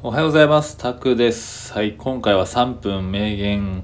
[0.00, 0.76] おはようございます。
[0.76, 1.72] タクです。
[1.72, 3.82] はい、今回は3分名言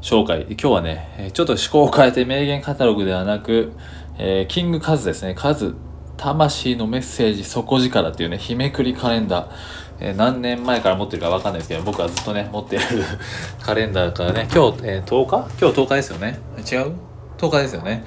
[0.00, 0.42] 紹介。
[0.50, 3.70] 今日はね、えーちょっと思考を変えて名言カタログではなく、
[4.18, 5.36] えーキングカズですね。
[5.36, 5.76] カズ、
[6.16, 9.52] 魂のメッセージ底力っていうね、日めくりカレンダー。
[10.00, 12.82] えー何年前から持ってるかわかんないですけど、僕はずっとね、持ってる
[13.62, 15.48] カレンダーからね、今日、えー10日？
[15.60, 16.40] 今日10日ですよね。
[16.58, 16.92] 違う
[17.38, 18.04] ?10 日ですよね。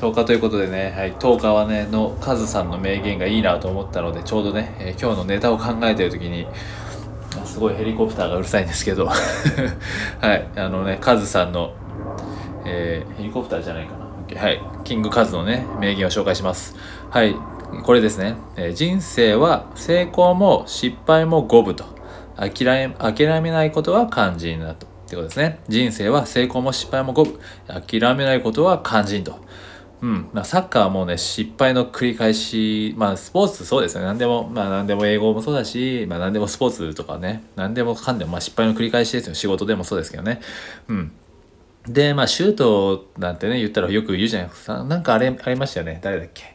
[0.00, 6.48] 10日ということでね、はい、10日はね、のカズさんの名言がいいなと思ったので、ちょうどね、えー今日のネタを考えてる時に、あ
[7.44, 9.06] すごいヘリコプターがうるさいんですけど。
[9.08, 9.14] は
[10.34, 10.48] い。
[10.56, 11.72] あのねカズさんの、
[12.64, 13.92] えーヘリコプターじゃないか
[14.34, 14.40] な。
[14.40, 14.60] はい。
[14.84, 16.76] キングカズのね名言を紹介します。
[17.10, 17.34] はい。
[17.84, 21.84] これですね、えー人生は成功も失敗も五分と。
[22.36, 24.86] 諦め諦めないことは肝心だと。
[24.86, 25.60] ってことですね。
[25.68, 27.38] 人生は成功も失敗も五分。
[27.68, 29.38] 諦めないことは肝心と
[30.02, 34.06] うん、サッカーはもうね失敗の繰り返しまあスポーツそうですよね。
[34.06, 39.34] 何でもまあ何でも英語もそうだし、まあ、何でもスポーツとかね何でもかんでも、まあ、失敗の繰り返しですよ。
[39.34, 40.40] 仕事でもそうですけどね。
[40.88, 41.12] うん。
[41.86, 44.82] でまあシュートなんてね言ったらよく言うじゃないですか。
[44.82, 46.00] なんかあれありましたよね。
[46.02, 46.54] 誰だっけ？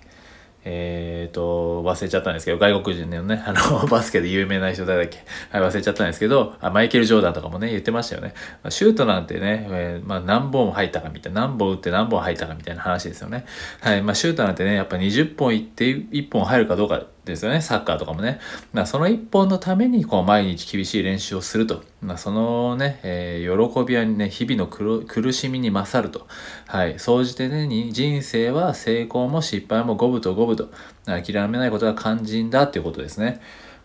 [0.69, 5.19] えーと、忘れちゃったんですけど、外国人のね、 あの、バスケで有名な人だっけ？
[5.49, 8.33] はい、忘れちゃったんですけど、あマイケル・ジョーダンとかもね、言ってましたよね。
[8.63, 13.45] まあシュートなんてね、えーまあ何本入ったかみたいな、何本打って何本入ったかみたいな話ですよね。
[13.79, 18.39] はい、まあシュートなんてね、やっぱ20本いって1本入るかどうかですよね、サッカーとかもね。
[18.73, 21.84] まあその1本のために、こう、毎日厳しい練習をすると。
[22.02, 26.28] まあそのね、えー喜びはね、日々の苦しみに勝ると。
[26.67, 30.69] はい、総じてね、人生は成功も失敗も五分と五分と。
[31.06, 33.41] 諦めないことが肝心だっていうことですね。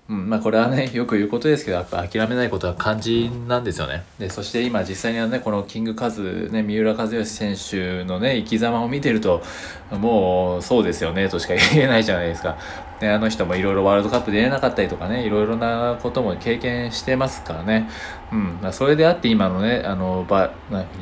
[0.08, 4.02] うん、まあこれはね、よく言うことですけど、やっぱ諦めないことは肝心なんですよね。
[4.18, 9.42] で、そして今実際にはね、このキングカズ、ね、三浦知良選手のね、生き様を見てると、
[9.90, 12.58] もうそうですよね、としか言えないじゃないですか。
[13.02, 17.90] で、あの人もいろいろワールドカップ出れなかったりとかね、いろいろなことも経験してますからね。
[18.30, 20.52] うん、まあそれであって今のね、あの、ば、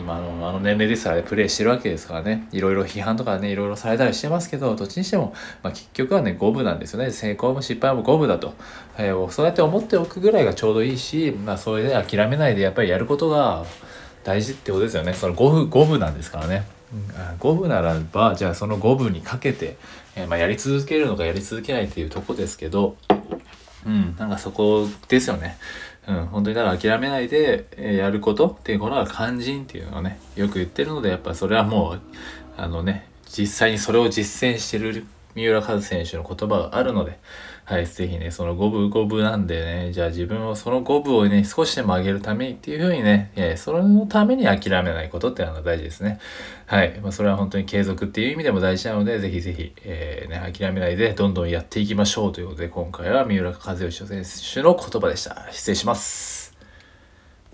[0.00, 7.10] 今のあの年齢ですからね、プレーしてるわけですからね、いろいろ批判とかね、いろいろされたりしてますけど、どっちにしても、まあ結局はね、五分なんですよね。
[7.10, 8.54] 成功も失敗も五分だと。
[8.96, 13.66] えーそうやって思っておくぐらいがちょうどいいし、まあそれで諦めないでやっぱりやることが
[14.24, 15.12] 大事ってことですよね。
[15.12, 16.79] その五分、五分なんですからね。
[17.38, 19.76] 五分ならば、じゃあその五分にかけて、
[20.16, 22.96] えーまあやり続けるのかやり続けないっていうとこですけど、
[23.86, 25.56] うん、なんかそこですよね。
[26.08, 32.00] うん、本当にだから諦めないで、えやることっていうことが肝心っていうのをね、よく言ってるので、やっぱそれはもう、
[32.56, 37.18] あのね、実際にそれを実践してる三浦和選手の言葉があるので、
[37.64, 46.18] はい、ぜひね、その五分五分なんでね、じゃあ自分をその五分をね、少しでも上げるためにっていうふうにね、えーそのために諦めないことっていうのが大事ですね。
[46.66, 54.24] はい、まあ、それは本当に継続っていう意味でも大事なので、ぜひぜひ、えーね、諦めないでどんどんやっていきましょうということで、今回は三浦和義選
[54.54, 55.46] 手の言葉でした。
[55.52, 56.49] 失礼します。